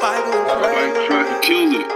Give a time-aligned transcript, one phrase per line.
[0.00, 0.94] Bible and pray.
[0.94, 1.90] Like trying to kill it.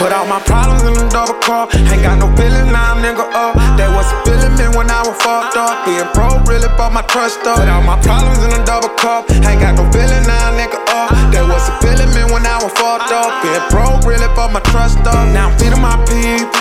[0.00, 1.76] Put all my problems in a double cup.
[1.76, 3.52] Ain't got no feeling, now I'm nigga up.
[3.76, 5.84] That was a feeling me when I was fucked up.
[5.84, 7.60] Being pro really bought my trust up.
[7.60, 9.28] Put all my problems in a double cup.
[9.44, 11.12] Ain't got no feeling, now I'm nigga up.
[11.36, 13.28] That was a feeling me when I was fucked up.
[13.44, 15.28] Being pro really bought my trust up.
[15.36, 16.53] Now I'm feeding my people.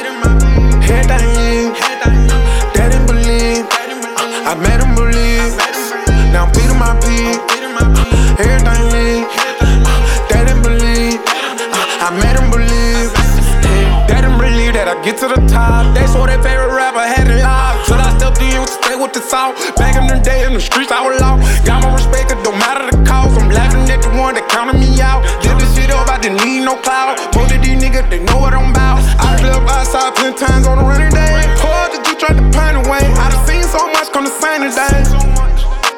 [15.03, 15.83] Get to the top.
[15.91, 17.75] They saw their favorite rapper had it live.
[17.85, 19.59] So I stepped in to stay with the salt.
[19.75, 21.43] Back in the day in the streets, I was lost.
[21.67, 23.35] Got my respect, it don't matter the cost.
[23.35, 25.27] I'm laughing at the one that counted me out.
[25.43, 27.19] Did this shit up, I didn't need no cloud.
[27.35, 29.03] Most of these niggas, they know what I'm about.
[29.19, 31.35] I slept outside plenty times on a rainy day.
[31.59, 33.03] Poor that you tried to pun away.
[33.03, 35.03] I done seen so much come to same today.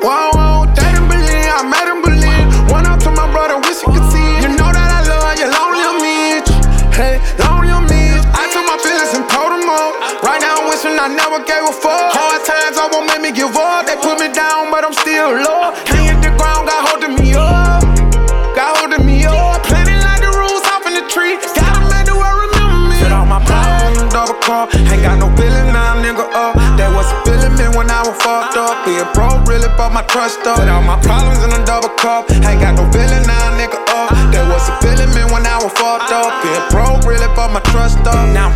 [0.02, 2.46] Whoa, whoa, they didn't believe, I made them believe.
[2.74, 4.25] One up to my brother, wish you could see.
[11.36, 12.16] Never gave a fuck.
[12.16, 13.86] Hard times I won't make me give up.
[13.86, 15.76] They put me down, but I'm still low.
[15.92, 17.84] Hang at the ground, got holding me up.
[18.56, 19.64] Got holding me up.
[19.68, 21.36] Planning like the rules off in the tree.
[21.56, 23.00] Gotta make the world remember me.
[23.04, 24.72] Put all my problems in a double cup.
[24.76, 26.56] Ain't got no feeling, now nigga up.
[26.80, 28.88] That was a feeling me when I was fucked up.
[28.88, 30.56] Being pro really bought my trust up.
[30.56, 32.32] Put all my problems in a double cup.
[32.32, 34.08] Ain't got no feeling, now nigga up.
[34.32, 36.32] That was a feeling me when I was fucked up.
[36.40, 38.24] Being pro really bought my trust up.
[38.32, 38.56] Now I'm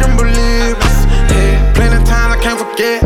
[0.00, 0.76] made them believe.
[1.30, 3.02] Yeah, plenty times I can't forget.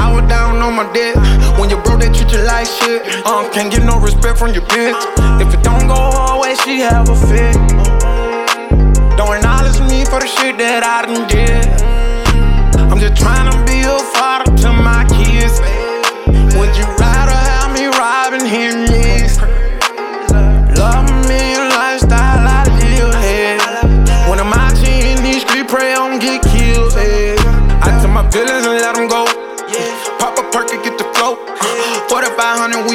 [0.00, 1.16] I was down on my dick.
[1.58, 3.02] When you bro, they treat you like shit.
[3.24, 5.00] Uh, can't get no respect from your bitch.
[5.40, 7.56] If it don't go her way, she have a fit.
[9.16, 11.66] Don't acknowledge me for the shit that I done did.
[12.90, 13.71] I'm just trying to be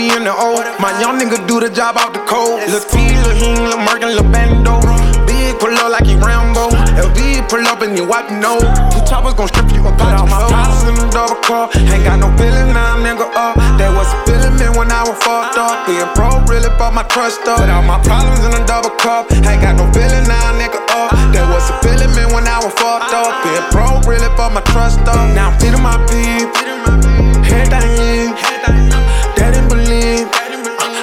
[0.09, 0.63] 4500, in the O.
[0.79, 2.62] My young nigga do the job out the cold.
[2.69, 4.79] Lil T, Lil Hing, Lil Merkin, Lil Bando.
[5.28, 6.69] Big pull up like he Rambo.
[6.95, 8.63] LV pull up and you wipe nose.
[8.94, 11.69] Two choppers gon' strip you up out my problems in the double car.
[11.75, 13.56] Ain't got no feeling, now nigga up.
[13.78, 14.47] That was a feeling
[14.78, 15.90] when I was fucked up.
[15.90, 17.57] Being pro really bought my trust up.
[17.57, 19.31] Put all my problems in a double cup.
[19.34, 21.12] Ain't got no feeling, now nigga up.
[21.34, 23.31] That was a feeling me when I was fucked up.
[23.41, 25.16] Being pro really bought my trust up.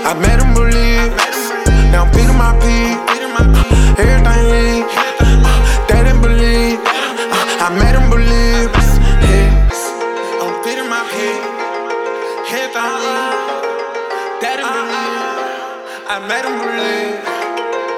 [0.06, 1.16] I made them believe.
[1.91, 3.00] Now I'm feeding my people.
[3.97, 4.84] Everything,
[5.88, 6.81] they didn't believe.
[7.65, 8.70] I made them believe.
[10.43, 11.48] I'm feeding my people.
[12.50, 13.00] Head down,
[14.43, 16.12] they didn't believe.
[16.12, 17.25] I made them believe.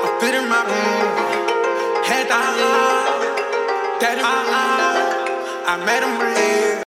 [0.05, 1.27] I'm feeding my people.
[2.31, 2.55] Down,
[4.01, 5.11] they didn't believe.
[5.69, 6.46] I made them believe.